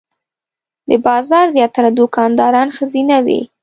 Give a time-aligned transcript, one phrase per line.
[0.89, 3.41] د بازار زیاتره دوکانداران ښځینه وې.